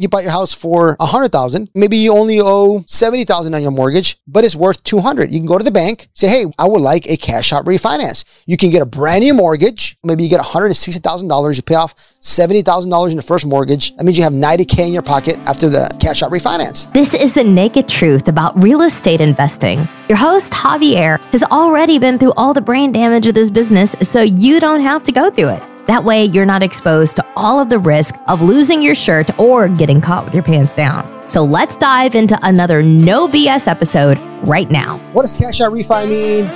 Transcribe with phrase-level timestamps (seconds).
[0.00, 1.70] you bought your house for a hundred thousand.
[1.74, 5.30] Maybe you only owe seventy thousand on your mortgage, but it's worth two hundred.
[5.30, 8.24] You can go to the bank, say, "Hey, I would like a cash out refinance."
[8.46, 9.98] You can get a brand new mortgage.
[10.02, 11.58] Maybe you get one hundred and sixty thousand dollars.
[11.58, 13.94] You pay off seventy thousand dollars in the first mortgage.
[13.96, 16.90] That means you have ninety k in your pocket after the cash out refinance.
[16.94, 19.86] This is the naked truth about real estate investing.
[20.08, 24.22] Your host Javier has already been through all the brain damage of this business, so
[24.22, 25.62] you don't have to go through it.
[25.90, 29.66] That way, you're not exposed to all of the risk of losing your shirt or
[29.66, 31.28] getting caught with your pants down.
[31.28, 34.16] So let's dive into another no BS episode
[34.46, 34.98] right now.
[35.12, 36.48] What does cash out refi mean?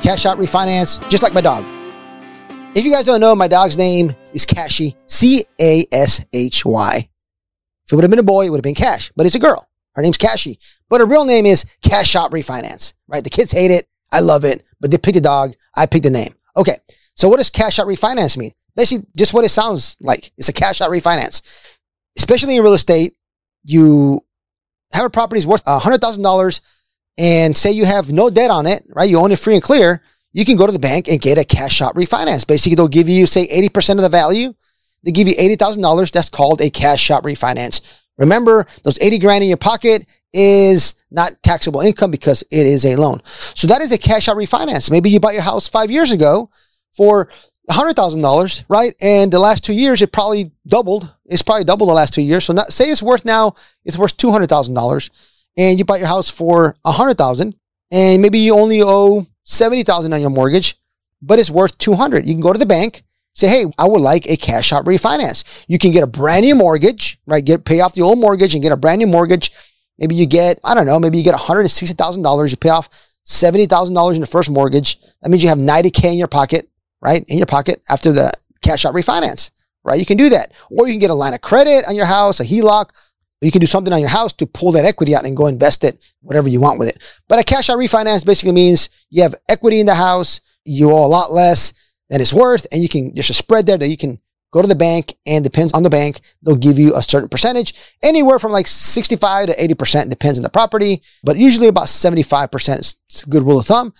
[0.00, 1.62] Cash out refinance, just like my dog.
[2.74, 6.96] If you guys don't know, my dog's name is Cashy, C A S H Y.
[6.96, 9.40] If it would have been a boy, it would have been Cash, but it's a
[9.40, 9.68] girl.
[9.92, 13.22] Her name's Cashy, but her real name is Cash Out Refinance, right?
[13.22, 13.86] The kids hate it.
[14.10, 15.52] I love it, but they picked the dog.
[15.76, 16.34] I picked the name.
[16.56, 16.78] Okay.
[17.14, 18.52] So what does cash out refinance mean?
[18.76, 20.32] Basically, just what it sounds like.
[20.36, 21.76] It's a cash out refinance.
[22.16, 23.14] Especially in real estate,
[23.64, 24.20] you
[24.92, 26.60] have a property worth $100,000
[27.18, 29.08] and say you have no debt on it, right?
[29.08, 30.02] You own it free and clear.
[30.32, 32.46] You can go to the bank and get a cash out refinance.
[32.46, 34.52] Basically, they'll give you, say, 80% of the value.
[35.04, 36.10] They give you $80,000.
[36.10, 38.00] That's called a cash out refinance.
[38.18, 42.96] Remember, those 80 grand in your pocket is not taxable income because it is a
[42.96, 43.20] loan.
[43.24, 44.90] So that is a cash out refinance.
[44.90, 46.50] Maybe you bought your house five years ago
[46.94, 47.28] for
[47.70, 48.94] $100,000, right?
[49.00, 51.12] And the last two years, it probably doubled.
[51.26, 52.44] It's probably doubled the last two years.
[52.44, 55.10] So not, say it's worth now, it's worth $200,000
[55.56, 57.54] and you bought your house for 100,000
[57.90, 60.76] and maybe you only owe 70,000 on your mortgage,
[61.22, 62.26] but it's worth 200.
[62.26, 63.02] You can go to the bank,
[63.34, 65.64] say, Hey, I would like a cash out refinance.
[65.68, 67.44] You can get a brand new mortgage, right?
[67.44, 69.52] Get, pay off the old mortgage and get a brand new mortgage.
[69.98, 72.50] Maybe you get, I don't know, maybe you get $160,000.
[72.50, 72.90] You pay off
[73.26, 75.00] $70,000 in the first mortgage.
[75.22, 76.68] That means you have 90K in your pocket
[77.04, 77.24] right?
[77.28, 79.50] In your pocket after the cash out refinance,
[79.84, 80.00] right?
[80.00, 80.52] You can do that.
[80.70, 82.88] Or you can get a line of credit on your house, a HELOC.
[83.42, 85.84] You can do something on your house to pull that equity out and go invest
[85.84, 87.20] it, whatever you want with it.
[87.28, 91.04] But a cash out refinance basically means you have equity in the house, you owe
[91.04, 91.74] a lot less
[92.08, 94.18] than it's worth, and you can, there's a spread there that you can
[94.50, 96.20] go to the bank and depends on the bank.
[96.42, 100.48] They'll give you a certain percentage, anywhere from like 65 to 80% depends on the
[100.48, 103.92] property, but usually about 75% is a good rule of thumb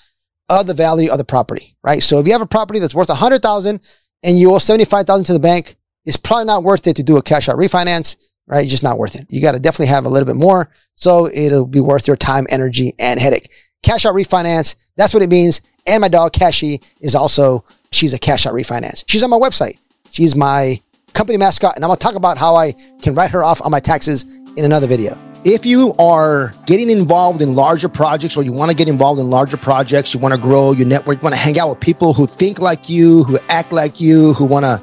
[0.61, 2.03] of the value of the property, right?
[2.03, 3.81] So if you have a property that's worth a hundred thousand
[4.23, 7.23] and you owe 75,000 to the bank, it's probably not worth it to do a
[7.23, 8.17] cash out refinance,
[8.47, 8.63] right?
[8.63, 9.27] It's just not worth it.
[9.29, 10.71] You got to definitely have a little bit more.
[10.97, 13.51] So it'll be worth your time, energy, and headache.
[13.83, 14.77] Cash out refinance.
[14.97, 15.61] That's what it means.
[15.87, 19.05] And my dog, Cashy, is also, she's a cash out refinance.
[19.07, 19.79] She's on my website.
[20.11, 20.81] She's my
[21.13, 21.77] company mascot.
[21.77, 22.73] And I'm going to talk about how I
[23.03, 24.25] can write her off on my taxes
[24.57, 25.34] in another video.
[25.45, 29.29] If you are getting involved in larger projects or you want to get involved in
[29.29, 32.15] larger projects, you want to grow your network, you want to hang out with people
[32.15, 34.83] who think like you, who act like you, who want to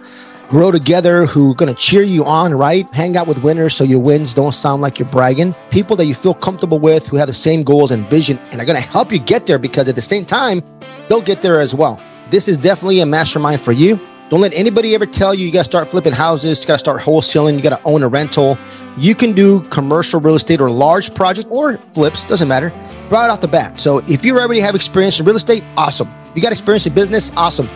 [0.49, 2.87] grow together, who are going to cheer you on, right?
[2.91, 5.55] Hang out with winners so your wins don't sound like you're bragging.
[5.71, 8.65] People that you feel comfortable with, who have the same goals and vision and are
[8.65, 10.61] going to help you get there because at the same time,
[11.09, 11.99] they'll get there as well.
[12.29, 13.99] This is definitely a mastermind for you.
[14.31, 16.79] Don't let anybody ever tell you you got to start flipping houses, you got to
[16.79, 18.57] start wholesaling, you got to own a rental.
[18.97, 22.69] You can do commercial real estate or large project or flips, doesn't matter,
[23.09, 23.77] right off the bat.
[23.77, 26.07] So if you already have experience in real estate, awesome.
[26.23, 27.67] If you got experience in business, awesome.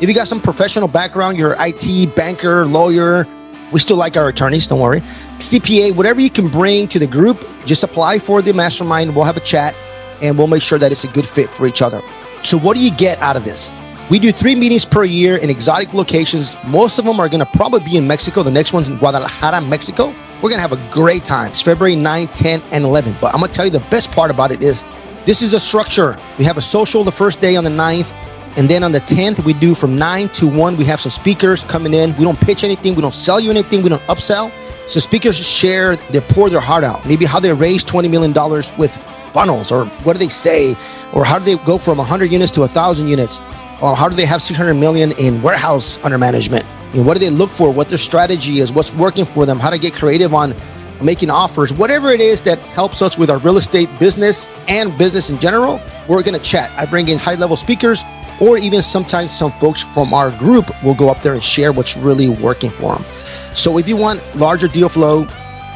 [0.00, 3.26] If you got some professional background, you're IT, banker, lawyer,
[3.72, 5.00] we still like our attorneys, don't worry.
[5.38, 9.16] CPA, whatever you can bring to the group, just apply for the mastermind.
[9.16, 9.74] We'll have a chat
[10.22, 12.00] and we'll make sure that it's a good fit for each other.
[12.44, 13.72] So, what do you get out of this?
[14.10, 16.58] We do three meetings per year in exotic locations.
[16.66, 18.42] Most of them are going to probably be in Mexico.
[18.42, 20.08] The next one's in Guadalajara, Mexico.
[20.42, 21.48] We're going to have a great time.
[21.48, 23.16] It's February 9, 10, and 11.
[23.18, 24.86] But I'm going to tell you the best part about it is
[25.24, 26.18] this is a structure.
[26.38, 28.12] We have a social the first day on the 9th.
[28.58, 30.76] And then on the 10th, we do from 9 to 1.
[30.76, 32.14] We have some speakers coming in.
[32.18, 32.94] We don't pitch anything.
[32.94, 33.82] We don't sell you anything.
[33.82, 34.52] We don't upsell.
[34.86, 37.06] So speakers share, they pour their heart out.
[37.06, 38.34] Maybe how they raised $20 million
[38.78, 38.94] with
[39.32, 40.76] funnels or what do they say?
[41.14, 43.40] Or how do they go from 100 units to 1,000 units?
[43.84, 46.64] Or how do they have 600 million in warehouse under management?
[46.94, 47.70] You know, what do they look for?
[47.70, 48.72] What their strategy is?
[48.72, 49.60] What's working for them?
[49.60, 50.56] How to get creative on
[51.02, 51.70] making offers?
[51.70, 55.82] Whatever it is that helps us with our real estate business and business in general,
[56.08, 56.70] we're going to chat.
[56.78, 58.02] I bring in high level speakers,
[58.40, 61.94] or even sometimes some folks from our group will go up there and share what's
[61.94, 63.04] really working for them.
[63.54, 65.26] So if you want larger deal flow,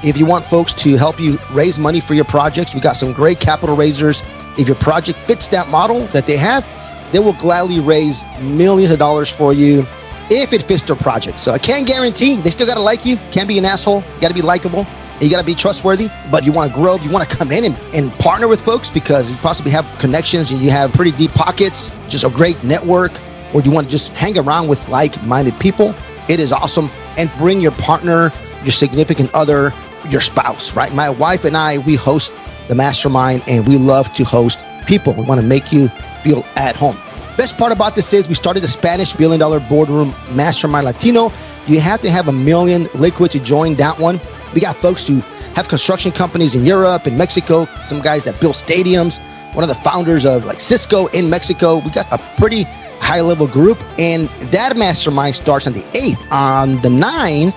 [0.03, 3.13] if you want folks to help you raise money for your projects, we got some
[3.13, 4.23] great capital raisers.
[4.57, 6.67] If your project fits that model that they have,
[7.13, 9.87] they will gladly raise millions of dollars for you
[10.31, 11.41] if it fits their project.
[11.41, 13.17] So I can't guarantee they still got to like you.
[13.31, 14.03] Can't be an asshole.
[14.21, 14.87] Got to be likable.
[15.21, 16.97] You got to be trustworthy, but you want to grow.
[16.97, 20.53] You want to come in and, and partner with folks because you possibly have connections
[20.53, 23.13] and you have pretty deep pockets, just a great network,
[23.53, 25.95] or you want to just hang around with like minded people.
[26.29, 26.89] It is awesome.
[27.17, 28.33] And bring your partner,
[28.63, 29.75] your significant other,
[30.09, 30.95] your spouse, right?
[30.95, 32.33] My wife and I, we host
[32.69, 35.15] the mastermind and we love to host people.
[35.15, 35.91] We want to make you
[36.23, 36.99] feel at home.
[37.37, 41.31] Best part about this is we started a Spanish billion dollar boardroom mastermind Latino.
[41.67, 44.21] You have to have a million liquid to join that one.
[44.55, 45.21] We got folks who
[45.55, 49.21] have construction companies in Europe and Mexico, some guys that build stadiums,
[49.55, 51.79] one of the founders of like Cisco in Mexico.
[51.79, 52.65] We got a pretty
[53.01, 56.33] high level group, and that mastermind starts on the 8th.
[56.33, 57.55] On the 9th,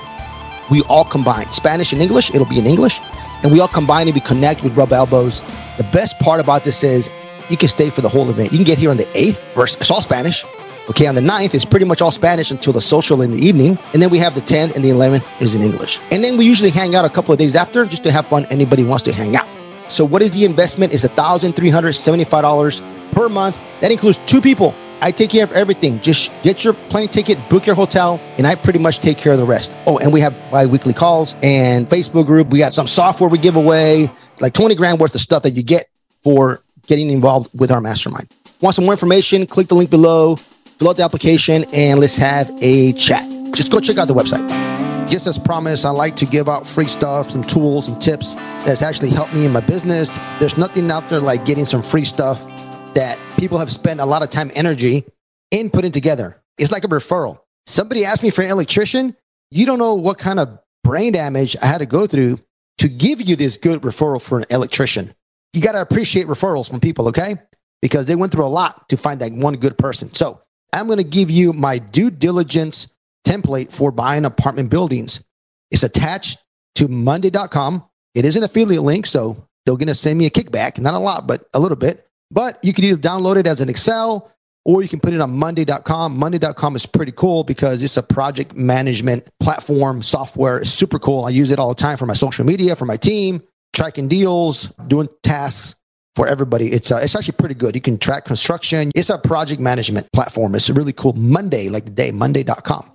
[0.69, 2.29] we all combine Spanish and English.
[2.33, 2.99] It'll be in English,
[3.43, 5.41] and we all combine and we connect with rub elbows.
[5.77, 7.11] The best part about this is
[7.51, 8.51] you can stay for the whole event.
[8.51, 10.45] You can get here on the 8th, verse, it's all Spanish.
[10.89, 13.77] Okay, on the 9th, it's pretty much all Spanish until the social in the evening.
[13.93, 15.99] And then we have the 10th and the 11th is in English.
[16.09, 18.45] And then we usually hang out a couple of days after just to have fun.
[18.45, 19.47] Anybody wants to hang out.
[19.89, 20.91] So what is the investment?
[20.91, 23.59] Is $1,375 per month.
[23.81, 24.73] That includes two people.
[25.01, 25.99] I take care of everything.
[25.99, 29.39] Just get your plane ticket, book your hotel, and I pretty much take care of
[29.39, 29.75] the rest.
[29.87, 32.49] Oh, and we have bi-weekly calls and Facebook group.
[32.49, 34.09] We got some software we give away,
[34.39, 35.87] like 20 grand worth of stuff that you get
[36.23, 38.27] for getting involved with our mastermind.
[38.61, 39.45] Want some more information?
[39.45, 43.27] Click the link below, fill out the application, and let's have a chat.
[43.53, 44.47] Just go check out the website.
[45.09, 48.81] Just as promised, I like to give out free stuff, some tools and tips that's
[48.81, 50.17] actually helped me in my business.
[50.39, 52.41] There's nothing out there like getting some free stuff
[52.93, 55.05] that people have spent a lot of time, energy
[55.51, 56.41] in putting together.
[56.57, 57.39] It's like a referral.
[57.65, 59.15] Somebody asked me for an electrician.
[59.49, 62.39] You don't know what kind of brain damage I had to go through
[62.77, 65.13] to give you this good referral for an electrician.
[65.53, 67.35] You got to appreciate referrals from people, okay?
[67.81, 70.13] Because they went through a lot to find that one good person.
[70.13, 70.41] So
[70.73, 72.87] I'm going to give you my due diligence
[73.25, 75.21] template for buying apartment buildings.
[75.69, 76.39] It's attached
[76.75, 77.83] to Monday.com.
[78.15, 80.99] It is an affiliate link, so they're going to send me a kickback, not a
[80.99, 82.07] lot, but a little bit.
[82.29, 84.31] But you can either download it as an Excel
[84.63, 86.17] or you can put it on Monday.com.
[86.17, 90.59] Monday.com is pretty cool because it's a project management platform software.
[90.59, 91.25] It's super cool.
[91.25, 93.41] I use it all the time for my social media, for my team,
[93.73, 95.75] tracking deals, doing tasks
[96.15, 96.71] for everybody.
[96.71, 97.75] It's uh, it's actually pretty good.
[97.75, 98.91] You can track construction.
[98.95, 100.55] It's a project management platform.
[100.55, 101.13] It's a really cool.
[101.13, 102.91] Monday, like the day, Monday.com.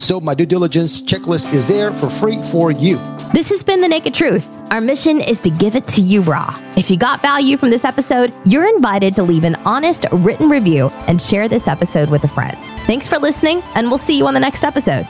[0.00, 2.96] So my due diligence checklist is there for free for you.
[3.34, 4.48] This has been The Naked Truth.
[4.72, 6.58] Our mission is to give it to you raw.
[6.74, 10.88] If you got value from this episode, you're invited to leave an honest written review
[11.06, 12.56] and share this episode with a friend.
[12.86, 15.06] Thanks for listening, and we'll see you on the next episode.